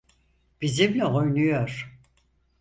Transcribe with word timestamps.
Bizimle 0.61 1.05
oynuyor. 1.05 1.97